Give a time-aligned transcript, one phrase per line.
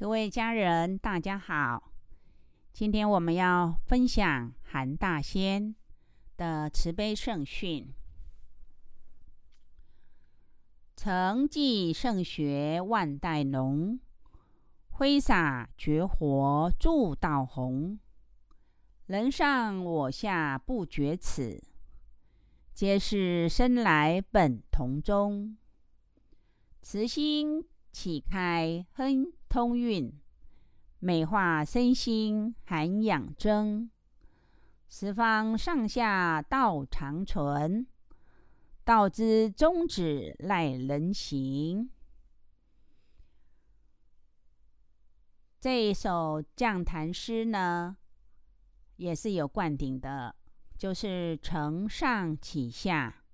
[0.00, 1.90] 各位家人，大家好。
[2.72, 5.74] 今天我们要分享韩大仙
[6.36, 7.92] 的慈悲圣训：
[10.94, 13.98] 承继圣学万代浓，
[14.90, 17.98] 挥洒绝活铸道红。
[19.06, 21.60] 人上我下不觉此，
[22.72, 25.56] 皆是生来本同宗。
[26.82, 29.32] 慈心启开亨。
[29.48, 30.12] 通运
[30.98, 33.90] 美化身心涵养真，
[34.88, 37.86] 十方上下道长存，
[38.84, 41.90] 道之宗旨赖人行。
[45.60, 47.96] 这一首降坛诗呢，
[48.96, 50.36] 也是有灌顶的，
[50.76, 53.24] 就是承上启下，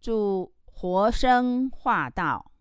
[0.00, 2.52] 助活生化道。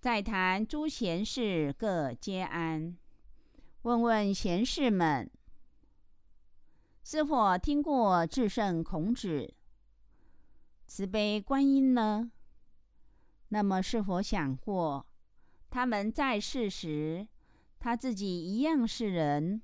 [0.00, 2.96] 再谈诸贤士各皆安。
[3.82, 5.30] 问问贤士们，
[7.04, 9.52] 是否听过至圣孔子、
[10.86, 12.32] 慈悲观音呢？
[13.50, 15.06] 那么是否想过，
[15.68, 17.28] 他们在世时，
[17.78, 19.60] 他自己一样是人，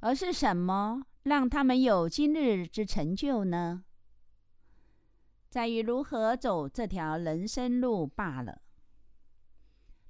[0.00, 3.84] 而是什么让他们有今日之成就呢？
[5.48, 8.62] 在于如何走这条人生路罢了。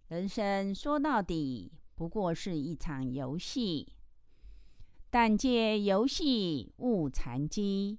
[0.08, 3.92] 人生说到底不过是一场游戏，
[5.10, 7.98] 但借游戏悟禅机，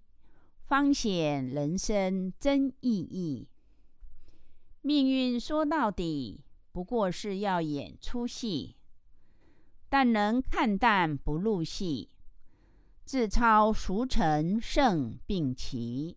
[0.63, 3.49] 方显人生真意义。
[4.81, 8.77] 命运说到底不过是要演出戏，
[9.89, 12.09] 但能看淡不入戏，
[13.03, 16.15] 自超俗成胜并齐。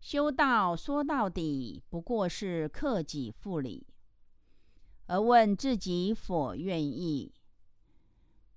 [0.00, 3.88] 修道说到底不过是克己复礼。
[5.06, 7.32] 而问自己否愿意？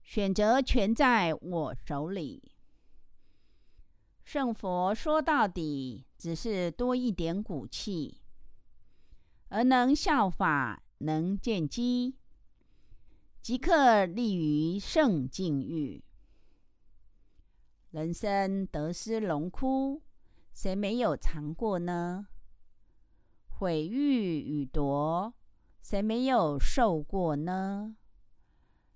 [0.03, 2.51] 选择权在我手里。
[4.23, 8.21] 圣佛说到底，只是多一点骨气，
[9.49, 12.15] 而能效法，能见机，
[13.41, 16.03] 即刻立于圣境域。
[17.91, 20.01] 人生得失荣枯，
[20.53, 22.27] 谁没有尝过呢？
[23.47, 25.33] 毁誉与夺。
[25.87, 27.95] 谁没有受过呢？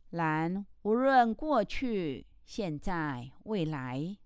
[0.09, 4.17] 然无论过去、现在、未来，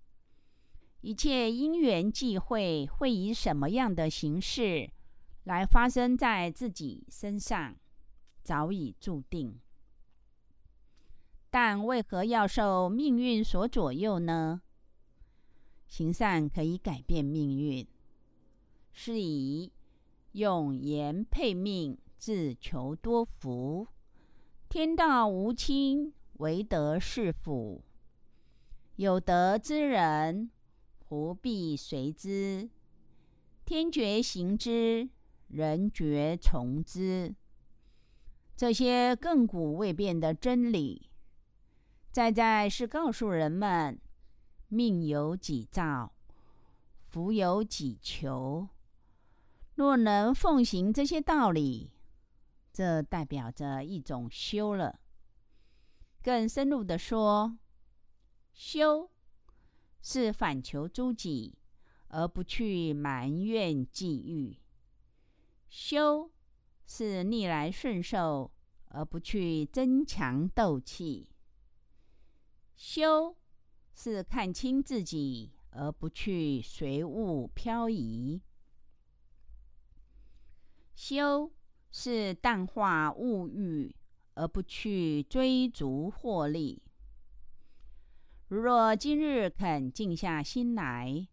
[1.02, 4.90] 一切因缘际会会以什么样的形式
[5.42, 7.76] 来发生在自己身上，
[8.42, 9.60] 早已注定。
[11.50, 14.62] 但为何要受命运所左右呢？
[15.86, 17.86] 行善可以改变命运，
[18.90, 19.70] 是以
[20.32, 21.98] 用言配命。
[22.24, 23.86] 自求多福，
[24.70, 27.84] 天道无亲，唯德是辅。
[28.96, 30.50] 有德之人，
[31.06, 32.70] 不必随之。
[33.66, 35.10] 天觉行之，
[35.48, 37.34] 人觉从之。
[38.56, 41.10] 这些亘古未变的真理，
[42.10, 44.00] 在在是告诉人们：
[44.68, 46.10] 命由己造，
[47.10, 48.66] 福由己求。
[49.74, 51.90] 若能奉行这些道理，
[52.74, 54.98] 这代表着一种修了。
[56.20, 57.56] 更深入的说，
[58.52, 59.08] 修
[60.02, 61.56] 是反求诸己，
[62.08, 64.58] 而不去埋怨际遇；
[65.68, 66.32] 修
[66.84, 68.50] 是逆来顺受，
[68.86, 71.28] 而不去争强斗气；
[72.74, 73.36] 修
[73.94, 78.40] 是看清自己，而不去随物漂移；
[80.96, 81.52] 修。
[81.96, 83.94] 是淡化物欲，
[84.34, 86.82] 而不去追逐获利。
[88.48, 91.28] 如若今日肯静下心来，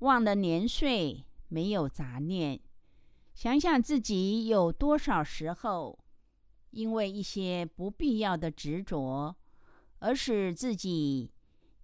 [0.00, 2.58] 忘了年岁，没有杂念，
[3.32, 5.96] 想想自己有多少时候，
[6.70, 9.36] 因为一些不必要的执着，
[10.00, 11.30] 而使自己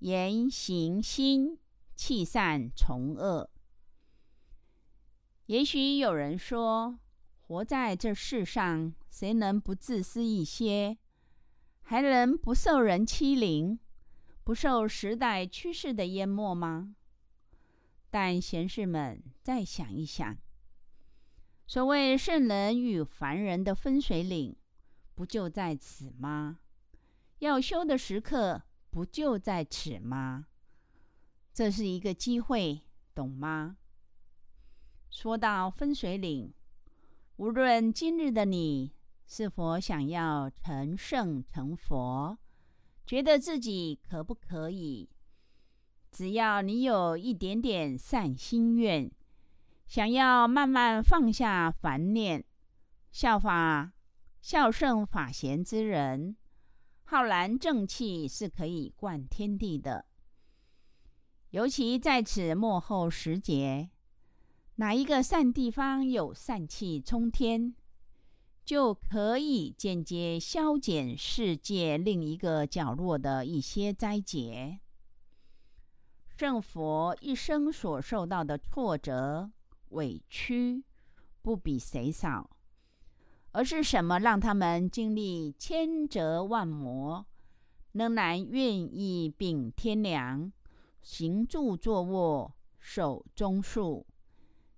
[0.00, 1.56] 言行心
[1.94, 3.48] 气散从恶。
[5.46, 6.98] 也许有人说。
[7.48, 10.98] 活在这世上，谁能不自私一些？
[11.80, 13.78] 还能不受人欺凌，
[14.44, 16.94] 不受时代趋势的淹没吗？
[18.10, 20.36] 但贤士们再想一想，
[21.66, 24.54] 所谓圣人与凡人的分水岭，
[25.14, 26.58] 不就在此吗？
[27.38, 30.48] 要修的时刻，不就在此吗？
[31.54, 32.82] 这是一个机会，
[33.14, 33.78] 懂吗？
[35.08, 36.52] 说到分水岭。
[37.38, 38.92] 无论今日的你
[39.24, 42.36] 是否想要成圣成佛，
[43.06, 45.08] 觉得自己可不可以？
[46.10, 49.08] 只要你有一点点善心愿，
[49.86, 52.42] 想要慢慢放下烦念，
[53.12, 53.92] 效法
[54.40, 56.36] 孝圣法贤之人，
[57.04, 60.06] 浩然正气是可以贯天地的。
[61.50, 63.90] 尤其在此末后时节。
[64.80, 67.74] 哪一个善地方有善气冲天，
[68.64, 74.78] 就可以间接消减世界另一个角落的一些灾劫。
[76.36, 79.50] 圣佛一生所受到的挫折、
[79.88, 80.84] 委屈，
[81.42, 82.48] 不比谁少，
[83.50, 87.26] 而是什么让他们经历千折万磨，
[87.90, 90.52] 仍然愿意秉天良，
[91.02, 94.06] 行住坐卧，守中术。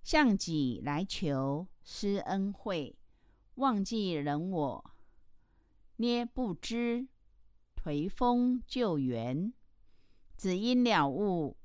[0.02, 2.96] 向己来求施恩惠，
[3.56, 4.90] 忘记人我，
[5.96, 7.06] 捏不知
[7.76, 9.52] 颓风救援，
[10.36, 11.56] 只因了悟，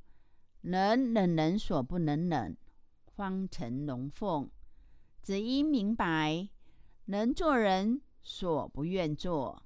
[0.61, 2.57] 能忍人所不能忍，
[3.15, 4.49] 方成龙凤；
[5.21, 6.49] 只因明白，
[7.05, 9.63] 能做人所不愿做，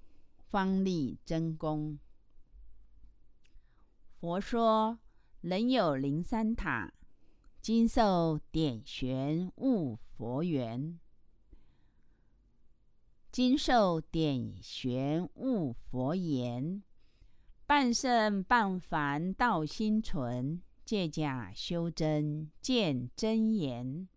[0.50, 1.98] 方立真功。
[4.20, 5.00] 佛说，
[5.42, 6.94] 人有灵山塔。
[7.62, 10.98] 今受点玄悟佛缘，
[13.32, 16.82] 今受点玄悟佛言，
[17.68, 24.08] 半圣半凡道心存，借假修真见真言，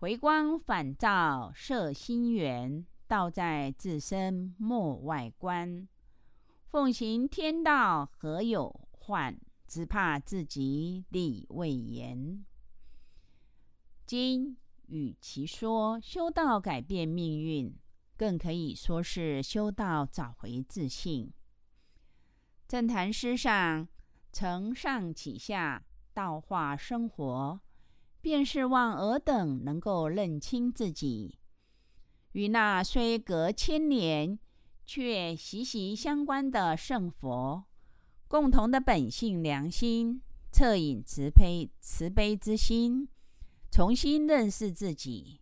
[0.00, 5.88] 回光返照摄心源，道在自身莫外观，
[6.68, 9.38] 奉行天道何有患？
[9.66, 12.44] 只怕自己力未严。
[14.06, 17.76] 今与其说修道改变命运，
[18.16, 21.32] 更可以说是修道找回自信。
[22.68, 23.88] 正坛诗上
[24.32, 25.84] 承上启下，
[26.14, 27.60] 道化生活，
[28.20, 31.38] 便是望尔等能够认清自己，
[32.32, 34.38] 与那虽隔千年
[34.84, 37.64] 却息息相关的圣佛。
[38.28, 40.20] 共同的本性良心，
[40.52, 43.08] 恻隐慈悲慈悲之心，
[43.70, 45.40] 重新认识自己，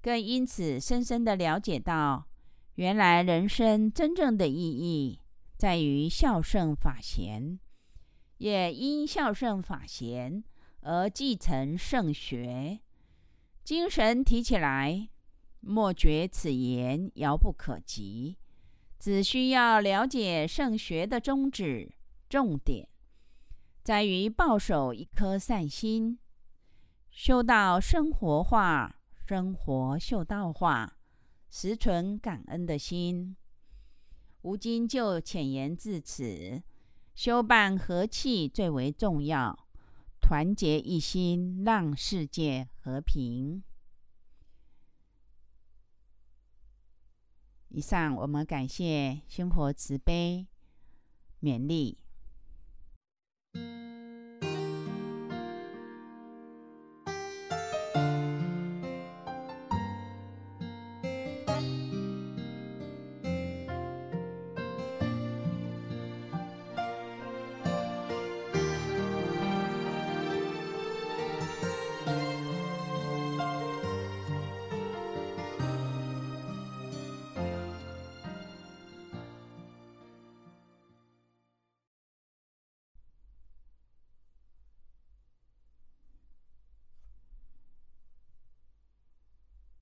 [0.00, 2.26] 更因此深深的了解到，
[2.74, 5.20] 原来人生真正的意义
[5.56, 7.60] 在于孝顺法贤，
[8.38, 10.42] 也因孝顺法贤
[10.80, 12.80] 而继承圣学。
[13.62, 15.08] 精神提起来，
[15.60, 18.38] 莫觉此言遥不可及。
[19.02, 21.92] 只需要了解圣学的宗旨、
[22.28, 22.88] 重点，
[23.82, 26.20] 在于抱守一颗善心，
[27.10, 30.98] 修道生活化，生活修道化，
[31.50, 33.34] 实存感恩的心。
[34.42, 36.62] 吾今就浅言至此，
[37.12, 39.66] 修办和气最为重要，
[40.20, 43.64] 团结一心，让世界和平。
[47.74, 50.46] 以上我们感谢生活慈悲
[51.40, 51.96] 勉励。